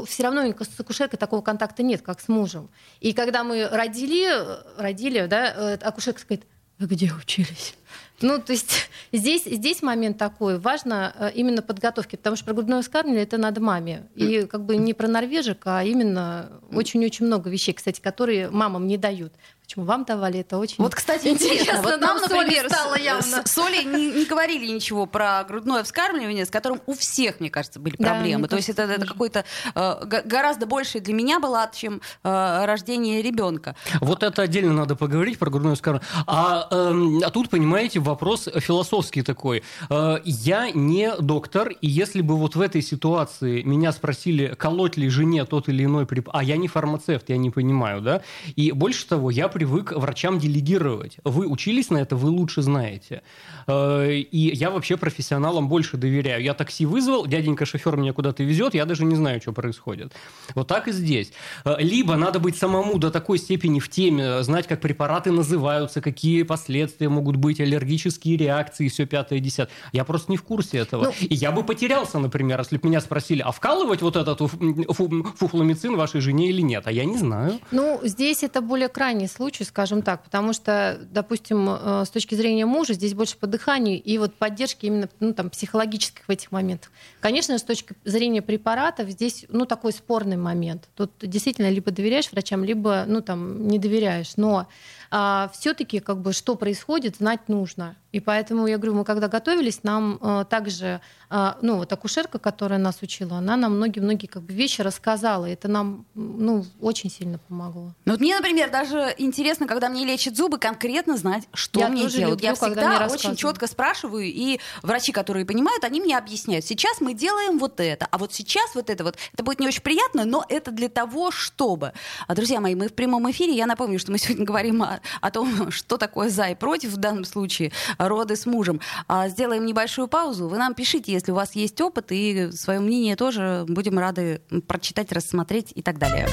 [0.06, 2.68] все равно с акушеркой такого контакта нет, как с мужем.
[3.00, 6.44] И когда мы родили, э, родили, да, э, акушерка говорит,
[6.78, 7.74] вы где учились?
[8.20, 10.58] Ну, то есть здесь, здесь момент такой.
[10.58, 14.08] Важно э, именно подготовки, потому что про грудное вскармливание это надо маме.
[14.14, 18.96] И как бы не про норвежек, а именно очень-очень много вещей, кстати, которые мамам не
[18.96, 19.32] дают.
[19.68, 21.82] Почему вам давали это очень Вот, кстати, интересно.
[21.82, 23.42] Вот нам, например, стало явно.
[23.44, 27.50] с- с Олей не, не говорили ничего про грудное вскармливание, с которым у всех, мне
[27.50, 28.38] кажется, были Да, проблемы.
[28.38, 29.12] мне То есть это, это тоже.
[29.12, 33.76] какой-то э, гораздо больше для меня было, чем э, рождение ребенка.
[34.00, 36.08] Вот это отдельно надо поговорить про грудную вскармливание.
[36.26, 39.62] А, эм, а тут, понимаете, вопрос философский такой.
[39.90, 45.10] Э, я не доктор, и если бы вот в этой ситуации меня спросили, колоть ли
[45.10, 48.22] жене тот или иной препарат, а я не фармацевт, я не понимаю, да,
[48.56, 51.16] и больше того, я привык врачам делегировать.
[51.24, 53.22] Вы учились на это, вы лучше знаете.
[53.66, 56.40] Э, и я вообще профессионалам больше доверяю.
[56.44, 60.12] Я такси вызвал, дяденька шофер меня куда-то везет, я даже не знаю, что происходит.
[60.54, 61.32] Вот так и здесь.
[61.64, 66.44] Э, Либо надо быть самому до такой степени в теме, знать, как препараты называются, какие
[66.44, 69.74] последствия могут быть, аллергические реакции, все пятое, десятое.
[69.92, 71.06] Я просто не в курсе этого.
[71.06, 75.96] Ну, и я бы потерялся, например, если бы меня спросили, а вкалывать вот этот фу-
[75.96, 76.86] вашей жене или нет?
[76.86, 77.58] А я не знаю.
[77.72, 82.66] Ну, здесь это более крайний случай, скажем так, потому что, допустим, э, с точки зрения
[82.66, 86.90] мужа, здесь больше по дыханию и вот поддержки именно ну, там, психологических в этих моментах.
[87.20, 90.88] Конечно, с точки зрения препаратов здесь ну, такой спорный момент.
[90.96, 94.36] Тут действительно либо доверяешь врачам, либо ну, там, не доверяешь.
[94.36, 94.68] Но
[95.10, 97.96] все-таки как бы, что происходит, знать нужно.
[98.10, 102.78] И поэтому, я говорю, мы когда готовились, нам э, также, э, ну, вот акушерка, которая
[102.78, 105.44] нас учила, она нам многие-многие как бы, вещи рассказала.
[105.44, 107.92] И это нам, ну, очень сильно помогло.
[108.06, 112.08] Ну, вот мне, например, даже интересно, когда мне лечат зубы, конкретно знать, что Я мне
[112.08, 112.42] делать.
[112.42, 116.64] Я люблю, когда всегда очень четко спрашиваю, и врачи, которые понимают, они мне объясняют.
[116.64, 119.16] Сейчас мы делаем вот это, а вот сейчас вот это вот.
[119.34, 121.92] Это будет не очень приятно, но это для того, чтобы.
[122.26, 123.54] А, друзья мои, мы в прямом эфире.
[123.54, 126.96] Я напомню, что мы сегодня говорим о, о том, что такое за и против в
[126.96, 128.80] данном случае роды с мужем.
[129.06, 130.48] А, сделаем небольшую паузу.
[130.48, 135.12] Вы нам пишите, если у вас есть опыт, и свое мнение тоже будем рады прочитать,
[135.12, 136.28] рассмотреть и так далее.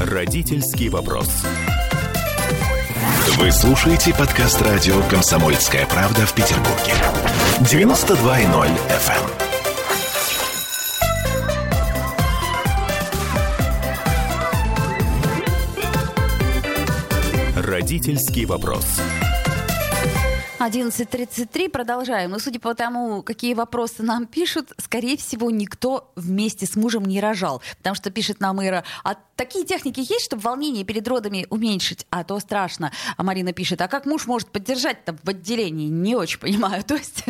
[0.00, 1.28] Родительский вопрос.
[3.36, 6.92] Вы слушаете подкаст радио «Комсомольская правда» в Петербурге.
[7.60, 9.39] 92.0 FM.
[17.80, 18.84] Родительский вопрос.
[20.58, 22.30] 11.33, продолжаем.
[22.30, 27.22] Но судя по тому, какие вопросы нам пишут, скорее всего, никто вместе с мужем не
[27.22, 27.62] рожал.
[27.78, 32.06] Потому что пишет нам Ира, а такие техники есть, чтобы волнение перед родами уменьшить?
[32.10, 32.92] А то страшно.
[33.16, 35.88] А Марина пишет, а как муж может поддержать там в отделении?
[35.88, 36.84] Не очень понимаю.
[36.86, 37.24] То есть,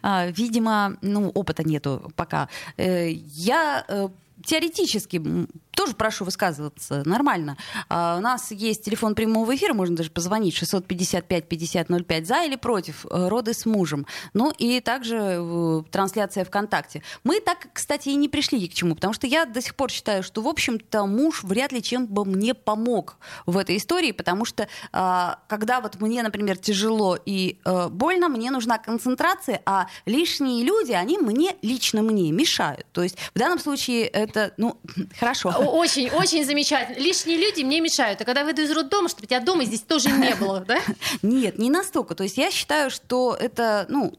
[0.00, 2.48] а, видимо, ну, опыта нету пока.
[2.78, 4.08] Э, Я э,
[4.44, 5.46] теоретически
[5.80, 7.56] тоже прошу высказываться нормально.
[7.88, 13.28] А, у нас есть телефон прямого эфира, можно даже позвонить 655-5005 за или против э,
[13.28, 14.06] роды с мужем.
[14.34, 17.02] Ну и также э, трансляция ВКонтакте.
[17.24, 19.90] Мы так, кстати, и не пришли ни к чему, потому что я до сих пор
[19.90, 24.44] считаю, что, в общем-то, муж вряд ли чем бы мне помог в этой истории, потому
[24.44, 30.62] что а, когда вот мне, например, тяжело и э, больно, мне нужна концентрация, а лишние
[30.64, 32.86] люди, они мне, лично мне, мешают.
[32.92, 34.80] То есть в данном случае это ну,
[35.18, 35.50] хорошо.
[35.50, 36.98] Очень, очень замечательно.
[36.98, 38.20] Лишние люди мне мешают.
[38.20, 40.78] А когда выйду из роддома, чтобы тебя дома здесь тоже не было, да?
[41.22, 42.14] Нет, не настолько.
[42.14, 44.14] То есть я считаю, что это, ну,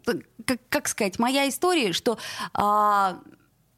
[0.45, 2.17] как, как сказать, моя история, что
[2.53, 3.19] а,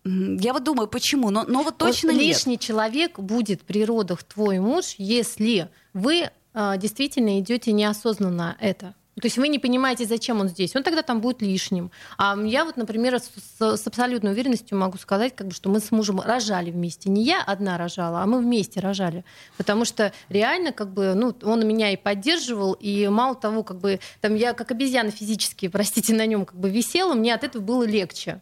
[0.05, 2.27] я вот думаю, почему, но, но вот точно вот нет.
[2.27, 8.95] Лишний человек будет при родах твой муж, если вы а, действительно идете неосознанно это.
[9.21, 10.75] То есть вы не понимаете, зачем он здесь.
[10.75, 11.91] Он тогда там будет лишним.
[12.17, 15.91] А я вот, например, с, с абсолютной уверенностью могу сказать, как бы, что мы с
[15.91, 17.09] мужем рожали вместе.
[17.09, 19.23] Не я одна рожала, а мы вместе рожали.
[19.57, 23.99] Потому что реально, как бы, ну, он меня и поддерживал, и мало того, как бы,
[24.19, 27.83] там я как обезьяна физически, простите, на нем как бы висела, мне от этого было
[27.83, 28.41] легче.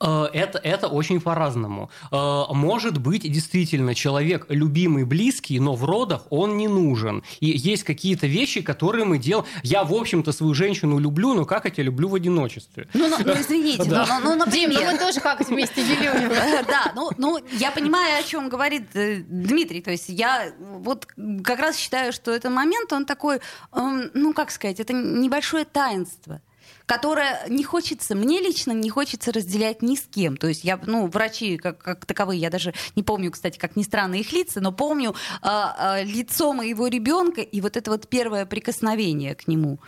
[0.00, 1.90] Э, это, это очень по-разному.
[2.12, 7.22] Э, может быть, действительно, человек любимый, близкий, но в родах он не нужен.
[7.40, 9.46] И есть какие-то вещи, которые мы делаем.
[9.62, 12.88] Я, в общем-то, свою женщину люблю, но как я тебя люблю в одиночестве?
[12.94, 14.06] Ну, ну, ну извините, да.
[14.08, 14.70] ну, ну, ну, например.
[14.70, 16.12] Дим, ну мы тоже как вместе делим.
[16.66, 19.80] Да, ну, ну, я понимаю, о чем говорит э, Дмитрий.
[19.80, 21.06] То есть я вот
[21.44, 23.40] как раз считаю, что этот момент, он такой,
[23.72, 26.40] эм, ну, как сказать, это небольшое таинство
[26.86, 30.36] которое не хочется, мне лично не хочется разделять ни с кем.
[30.36, 33.82] То есть я, ну, врачи как, как таковые, я даже не помню, кстати, как ни
[33.82, 38.46] странно их лица, но помню а, а, лицо моего ребенка и вот это вот первое
[38.46, 39.78] прикосновение к нему.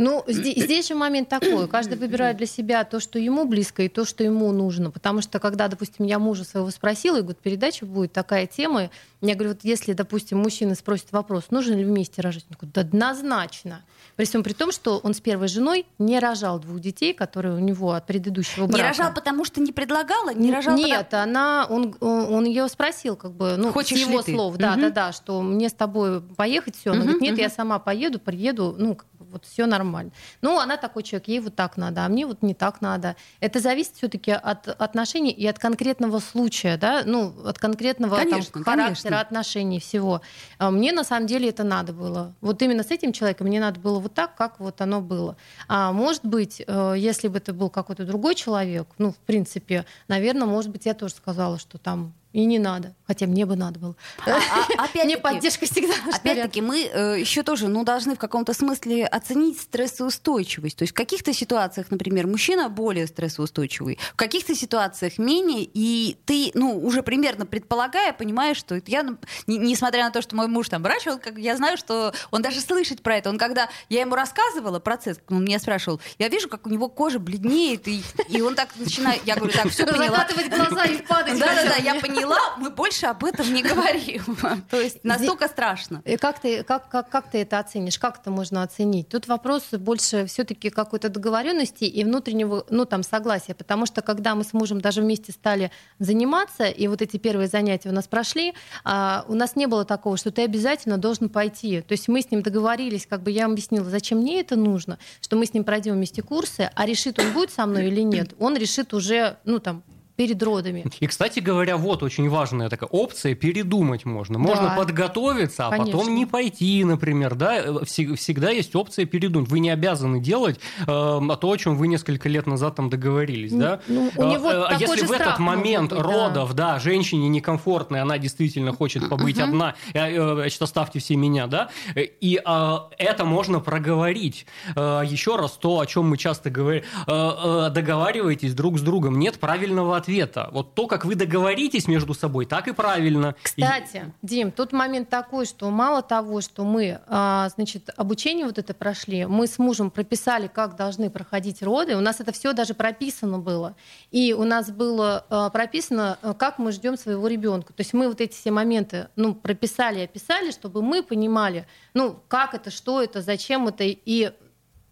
[0.00, 1.68] Ну, здесь, здесь же момент такой.
[1.68, 4.90] Каждый выбирает для себя то, что ему близко, и то, что ему нужно.
[4.90, 9.34] Потому что, когда, допустим, я мужа своего спросила, и говорю, передача будет такая тема, я
[9.34, 13.82] говорю, вот если, допустим, мужчина спросит вопрос, нужно ли вместе рожать, он говорит, да однозначно.
[14.16, 17.58] При всем при том, что он с первой женой не рожал двух детей, которые у
[17.58, 18.82] него от предыдущего брака.
[18.82, 20.32] Не рожал, потому что не предлагала?
[20.32, 21.22] Не рожал, Нет, потому...
[21.22, 24.80] она, он, он ее спросил, как бы, ну, Хочешь его слов, да, угу.
[24.80, 26.92] да, да, что мне с тобой поехать, все.
[26.92, 27.42] Она угу, говорит, нет, угу.
[27.42, 28.98] я сама поеду, приеду, ну,
[29.30, 30.12] вот все нормально.
[30.42, 33.16] Ну, она такой человек, ей вот так надо, а мне вот не так надо.
[33.40, 38.64] Это зависит все-таки от отношений и от конкретного случая, да, ну, от конкретного конечно, там,
[38.64, 39.20] характера конечно.
[39.20, 40.20] отношений всего.
[40.58, 42.34] А мне на самом деле это надо было.
[42.40, 45.36] Вот именно с этим человеком мне надо было вот так, как вот оно было.
[45.68, 50.46] А может быть, э, если бы это был какой-то другой человек, ну, в принципе, наверное,
[50.46, 53.96] может быть, я тоже сказала, что там и не надо, хотя мне бы надо было.
[54.24, 54.30] А,
[54.78, 55.94] а, опять мне поддержка всегда.
[56.12, 60.76] Опять-таки мы э, еще тоже, ну, должны в каком-то смысле оценить стрессоустойчивость.
[60.76, 66.52] То есть в каких-то ситуациях, например, мужчина более стрессоустойчивый, в каких-то ситуациях менее, и ты,
[66.54, 70.46] ну, уже примерно предполагая, понимаешь, что это я, ну, не, несмотря на то, что мой
[70.46, 73.30] муж там врач, он, как, я знаю, что он даже слышит про это.
[73.30, 77.18] Он когда я ему рассказывала процесс, он меня спрашивал, я вижу, как у него кожа
[77.18, 80.18] бледнеет, и, и он так начинает, я говорю, так, все поняла.
[80.28, 81.38] Закатывать глаза и падать.
[81.38, 84.36] Да-да-да, я поняла поняла, мы больше об этом не говорим.
[84.70, 86.02] То есть настолько страшно.
[86.04, 87.98] И как ты, как, как, как ты это оценишь?
[87.98, 89.08] Как это можно оценить?
[89.08, 93.54] Тут вопрос больше все-таки какой-то договоренности и внутреннего, ну там, согласия.
[93.54, 97.88] Потому что когда мы с мужем даже вместе стали заниматься, и вот эти первые занятия
[97.88, 98.54] у нас прошли,
[98.84, 101.80] а, у нас не было такого, что ты обязательно должен пойти.
[101.82, 105.36] То есть мы с ним договорились, как бы я объяснила, зачем мне это нужно, что
[105.36, 108.56] мы с ним пройдем вместе курсы, а решит он будет со мной или нет, он
[108.56, 109.82] решит уже, ну там,
[110.20, 110.84] перед родами.
[111.00, 114.38] И, кстати говоря, вот очень важная такая опция, передумать можно.
[114.38, 114.76] Можно да.
[114.76, 115.98] подготовиться, а Конечно.
[115.98, 119.48] потом не пойти, например, да, всегда есть опция передумать.
[119.48, 123.80] Вы не обязаны делать э, то, о чем вы несколько лет назад там договорились, да.
[123.88, 126.74] Ну, у него э, Если в этот момент быть, родов, да.
[126.74, 129.44] да, женщине некомфортно, и она действительно хочет побыть uh-huh.
[129.44, 134.44] одна, э, э, значит, оставьте все меня, да, и э, это можно проговорить.
[134.76, 139.18] Э, еще раз то, о чем мы часто говорим, э, э, договаривайтесь друг с другом.
[139.18, 140.48] Нет правильного ответа ответа.
[140.52, 143.34] Вот то, как вы договоритесь между собой, так и правильно.
[143.42, 144.26] Кстати, и...
[144.26, 149.26] Дим, тут момент такой, что мало того, что мы, а, значит, обучение вот это прошли,
[149.26, 153.76] мы с мужем прописали, как должны проходить роды, у нас это все даже прописано было.
[154.10, 157.72] И у нас было а, прописано, как мы ждем своего ребенка.
[157.72, 162.54] То есть мы вот эти все моменты, ну, прописали, описали, чтобы мы понимали, ну, как
[162.54, 164.32] это, что это, зачем это, и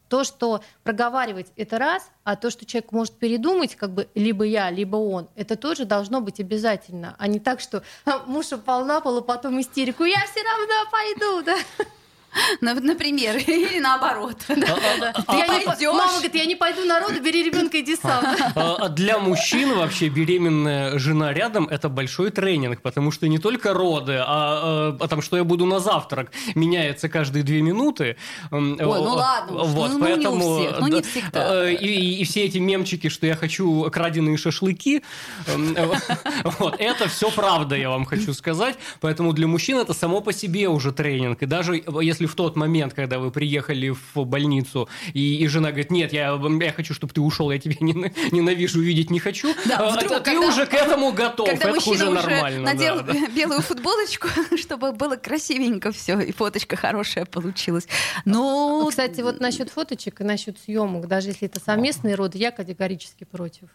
[0.09, 4.71] то, что проговаривать это раз, а то, что человек может передумать, как бы либо я,
[4.71, 7.83] либо он, это тоже должно быть обязательно, а не так, что
[8.27, 11.85] муж упал на пол, а потом истерику, я все равно пойду, да.
[12.61, 14.37] Например, или наоборот.
[14.49, 18.25] Мама говорит, я не пойду на роды, бери ребенка, иди сам.
[18.55, 23.73] А, а для мужчин вообще беременная жена рядом– это большой тренинг, потому что не только
[23.73, 28.17] роды, а, а там, что я буду на завтрак, меняется каждые две минуты.
[28.51, 31.71] Ой, ну ладно, вот, ну, поэтому, ну не у всех, ну не всегда.
[31.71, 35.03] И, все эти мемчики, что я хочу краденые шашлыки,
[36.59, 38.77] вот, это все правда, я вам хочу сказать.
[39.01, 41.43] Поэтому для мужчин это само по себе уже тренинг.
[41.43, 45.69] И даже если если в тот момент, когда вы приехали в больницу, и, и жена
[45.69, 49.79] говорит, нет, я, я хочу, чтобы ты ушел, я тебя ненавижу, видеть не хочу, Да,
[49.79, 52.63] а, вдруг, ты когда- уже к этому готов, Когда это мужчина уже нормально.
[52.63, 53.15] надел да.
[53.29, 54.29] белую футболочку,
[54.59, 57.87] чтобы было красивенько все, и фоточка хорошая получилась.
[58.25, 63.25] Ну, Кстати, вот насчет фоточек и насчет съемок, даже если это совместные роды, я категорически
[63.25, 63.69] против.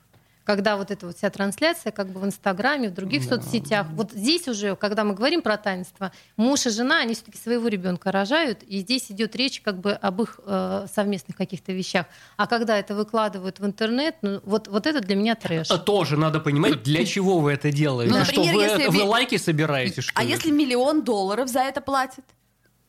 [0.44, 3.88] Когда вот эта вот вся трансляция как бы в Инстаграме, в других соцсетях.
[3.92, 8.12] Вот здесь уже, когда мы говорим про таинство, муж и жена, они все-таки своего ребенка
[8.12, 12.06] рожают, и здесь идет речь как бы об их э, совместных каких-то вещах.
[12.38, 15.72] А когда это выкладывают в интернет, ну, вот, вот это для меня трэш.
[15.72, 18.14] А Тоже надо понимать, для чего вы это делаете.
[18.14, 20.30] Ну, что например, вы, если вы лайки собираете, что а ли?
[20.30, 22.26] если миллион долларов за это платят?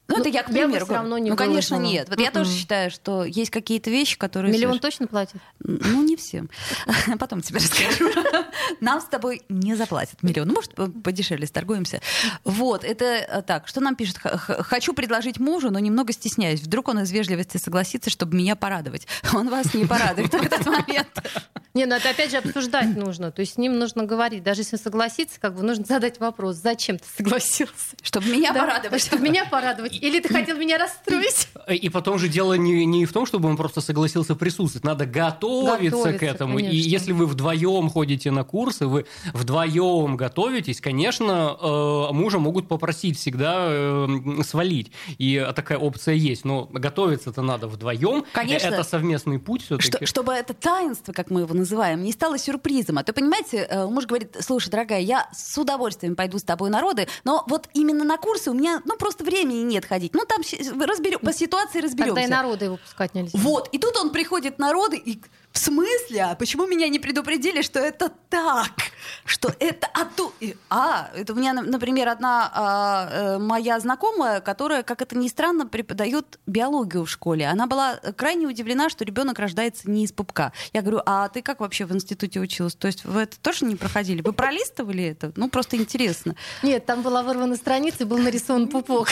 [0.07, 0.85] Ну, Ну, это я, к я бы примеру.
[0.85, 1.93] всё равно не ну, конечно, выложила.
[1.95, 2.09] нет.
[2.11, 4.53] Вот я тоже считаю, что есть какие-то вещи, которые...
[4.53, 5.37] Миллион точно платит?
[5.61, 6.51] Ну, не всем.
[7.19, 8.11] Потом тебе расскажу.
[8.81, 10.49] Нам с тобой не заплатят миллион.
[10.49, 12.03] Ну, Может, по- подешевле сторгуемся.
[12.45, 13.67] Вот, это э, так.
[13.67, 14.19] Что нам пишет?
[14.19, 16.61] Хочу предложить мужу, но немного стесняюсь.
[16.61, 19.07] Вдруг он из вежливости согласится, чтобы меня порадовать.
[19.33, 21.09] Он вас не порадует в этот момент.
[21.73, 23.33] Не, ну это опять же обсуждать нужно.
[23.33, 24.43] То есть с ним нужно говорить.
[24.45, 27.73] Даже если согласится, как бы нужно задать вопрос, зачем ты согласился?
[28.03, 29.03] Чтобы меня порадовать.
[29.03, 29.94] Чтобы меня порадовать.
[30.01, 31.49] Или ты хотел меня расстроить?
[31.69, 35.97] И потом же дело не, не в том, чтобы он просто согласился присутствовать, надо готовиться,
[35.99, 36.59] к Готовиться, этому.
[36.59, 36.89] И конечно.
[36.89, 43.67] если вы вдвоем ходите на курсы, вы вдвоем готовитесь, конечно, э, мужа могут попросить всегда
[43.69, 44.09] э,
[44.47, 44.91] свалить.
[45.19, 46.45] И такая опция есть.
[46.45, 48.25] Но готовиться-то надо вдвоем.
[48.33, 48.69] Конечно.
[48.69, 49.89] Это совместный путь все-таки.
[49.89, 52.99] Что- чтобы это таинство, как мы его называем, не стало сюрпризом.
[52.99, 56.81] А то, понимаете, э, муж говорит, слушай, дорогая, я с удовольствием пойду с тобой на
[56.81, 60.15] роды, но вот именно на курсы у меня, ну, просто времени нет ходить.
[60.15, 62.15] Ну, там разберем, по ситуации разберемся.
[62.15, 63.39] Тогда и народа его пускать нельзя.
[63.39, 65.21] Вот, и тут он приходит на роды и
[65.55, 66.25] в смысле?
[66.25, 68.73] А почему меня не предупредили, что это так?
[69.25, 70.33] Что это а ту...
[70.41, 75.17] и- А, это у меня, на- например, одна а, э, моя знакомая, которая, как это
[75.17, 77.47] ни странно, преподает биологию в школе.
[77.47, 80.53] Она была крайне удивлена, что ребенок рождается не из пупка.
[80.73, 82.75] Я говорю, а ты как вообще в институте училась?
[82.75, 84.23] То есть вы это тоже не проходили?
[84.23, 85.33] Вы пролистывали это?
[85.37, 86.35] Ну, просто интересно.
[86.65, 89.09] Нет, там была вырвана страница и был нарисован пупок.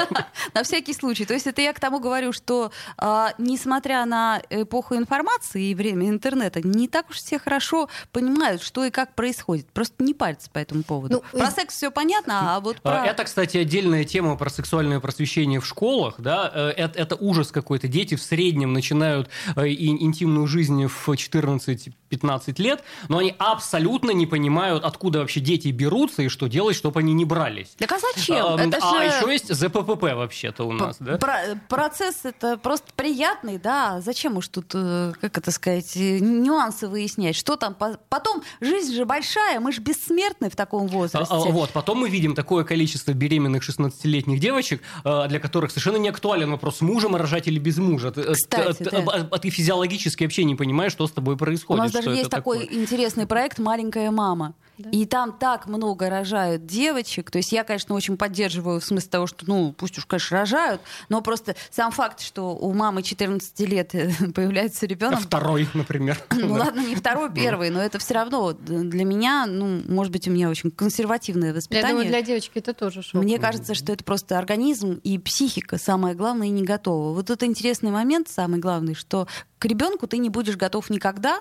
[0.54, 1.24] На всякий случай.
[1.24, 6.08] То есть это я к тому говорю, что а, несмотря на эпоху информации и время
[6.10, 9.66] интернета, не так уж все хорошо понимают, что и как происходит.
[9.72, 11.22] Просто не парятся по этому поводу.
[11.32, 13.06] Ну, про э, секс все понятно, а вот А, про...
[13.06, 16.16] Это, кстати, отдельная тема про сексуальное просвещение в школах.
[16.18, 16.50] Да?
[16.54, 17.88] Э, Это, это ужас какой-то.
[17.88, 24.26] Дети в среднем начинают э, ин- интимную жизнь в 14-15 лет, но они абсолютно не
[24.26, 27.74] понимают, откуда вообще дети берутся и что делать, чтобы они не брались.
[27.78, 28.46] Так а зачем?
[28.46, 29.04] А, это а же...
[29.04, 31.16] еще есть ЗППП вообще-то у нас, да?
[31.18, 34.00] Про- процесс это просто приятный, да.
[34.00, 37.36] Зачем уж тут, э, как это сказать, э, нюансы выяснять?
[37.36, 37.74] Что там?
[37.74, 41.32] по- Потом жизнь же большая, мы же бессмертны в таком А, возрасте.
[41.34, 46.08] а, Вот, потом мы видим такое количество беременных 16-летних девочек, э, для которых совершенно не
[46.08, 48.12] актуален вопрос, с мужем рожать или без мужа.
[48.16, 48.98] Э, Кстати, ты- да.
[49.06, 51.82] а- а ты физиологически вообще не понимаешь, что с тобой У происходит.
[51.84, 52.80] нас даже есть такой такое.
[52.82, 54.54] интересный проект «Маленькая мама».
[54.88, 57.30] И там так много рожают девочек.
[57.30, 60.80] То есть я, конечно, очень поддерживаю в смысле того, что, ну, пусть уж, конечно, рожают,
[61.08, 66.18] но просто сам факт, что у мамы 14 лет э, появляется А ребенок, второй, например.
[66.30, 66.64] ну Да.
[66.64, 70.48] ладно, не второй, первый, но это все равно для меня, ну, может быть, у меня
[70.48, 71.90] очень консервативное Я воспитание.
[71.90, 73.22] думаю, для девочки это тоже шок.
[73.22, 77.14] Мне кажется, что это просто организм и психика, самое главное, не готова.
[77.14, 79.26] Вот тут интересный момент, самый главный, что
[79.58, 81.40] к ребенку ты не будешь готов никогда,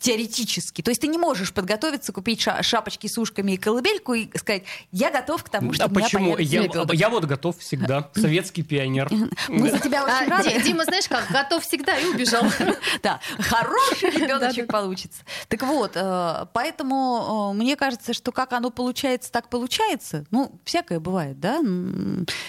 [0.00, 0.82] теоретически.
[0.82, 4.64] То есть ты не можешь подготовиться, купить ша- шапочки с ушками и колыбельку и сказать,
[4.92, 6.36] я готов к тому, что А у меня почему?
[6.38, 6.94] Я, ребенок».
[6.94, 8.10] я вот готов всегда.
[8.14, 9.08] Советский пионер.
[9.48, 10.50] Мы за тебя А, очень рады.
[10.50, 12.44] Ди- Дима, знаешь как, готов всегда и убежал.
[13.02, 15.22] Да, хороший ребеночек получится.
[15.48, 20.24] Так вот, э, поэтому э, мне кажется, что как оно получается, так получается.
[20.30, 21.60] Ну, всякое бывает, да.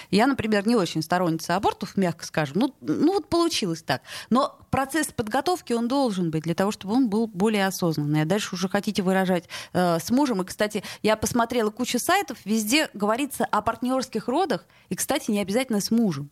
[0.10, 2.58] Я, например, не очень сторонница абортов, мягко скажем.
[2.60, 4.02] Ну, ну вот получилось так.
[4.30, 8.21] Но процесс подготовки, он должен быть для того, чтобы он был более осознанный.
[8.21, 10.43] А дальше уже хотите выражать э, с мужем.
[10.43, 14.63] И, кстати, я посмотрела кучу сайтов, везде говорится о партнерских родах.
[14.89, 16.30] И, кстати, не обязательно с мужем.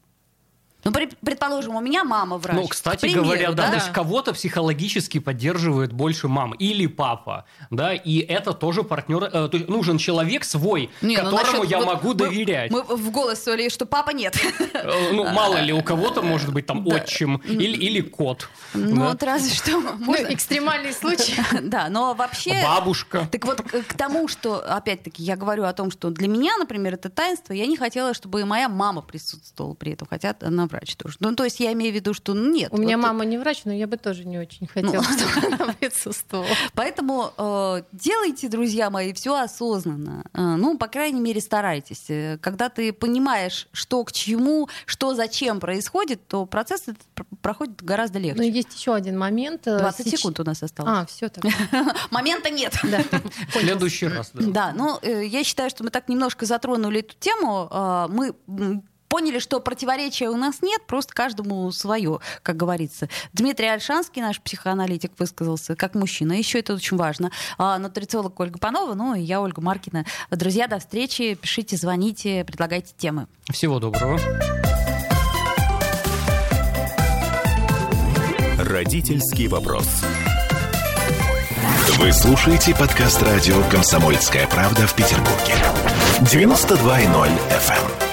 [0.85, 2.55] Ну, предположим, у меня мама врач.
[2.55, 3.69] Ну, кстати примеру, говоря, да, да?
[3.69, 9.29] то есть кого-то психологически поддерживает больше мама или папа, да, и это тоже партнер, э,
[9.49, 12.71] то есть нужен человек свой, Не, ну, которому насчет- я вот могу мы- доверять.
[12.71, 14.37] Мы в голос сказали, что папа нет.
[14.73, 19.09] Э, Ну, мало ли, у кого-то может быть там отчим или, или кот, Ну, да.
[19.09, 19.71] вот разве что.
[19.71, 21.35] Ну, можно- экстремальный случай.
[21.61, 22.61] Да, но вообще...
[22.63, 23.27] бабушка.
[23.31, 26.93] Так вот, к к тому, что, опять-таки, я говорю о том, что для меня, например,
[26.93, 30.95] это таинство, я не хотела, чтобы и моя мама присутствовала при этом, хотя она врач
[30.95, 31.17] тоже.
[31.19, 32.69] Ну, то есть я имею в виду, что ну, нет.
[32.71, 35.03] У меня вот- мама не врач, но я бы тоже не очень хотела, Ну.
[35.03, 36.47] чтобы она присутствовала.
[36.73, 40.23] Поэтому э, делайте, друзья мои, все осознанно.
[40.33, 42.05] Э, ну, по крайней мере, старайтесь.
[42.09, 46.83] Э, Когда ты понимаешь, что к чему, что зачем происходит, то процесс
[47.41, 48.49] проходит гораздо Но легче.
[48.51, 49.67] есть еще один момент.
[49.67, 50.91] э, 20 сеч- секунд у нас осталось.
[51.01, 51.43] А, все так.
[52.11, 52.73] Момента нет.
[52.83, 52.99] Да.
[53.49, 54.31] В следующий раз.
[54.33, 54.73] да.
[54.75, 57.69] Ну, э, я считаю, что мы так немножко затронули эту тему.
[58.09, 58.33] Мы
[59.09, 63.09] поняли, что противоречия у нас нет, просто каждому свое, как говорится.
[63.33, 66.33] Дмитрий Альшанский, наш психоаналитик, высказался как мужчина.
[66.33, 67.31] Еще это очень важно.
[67.57, 70.05] А, Нутрициолог Ольга Панова, ну и я, Ольга Маркина.
[70.31, 71.33] Друзья, до встречи.
[71.33, 73.27] Пишите, звоните, предлагайте темы.
[73.51, 74.19] Всего доброго.
[78.59, 79.87] Родительский вопрос.
[81.97, 85.55] Вы слушаете подкаст радио «Комсомольская правда» в Петербурге.
[86.21, 88.08] 92.0 FM.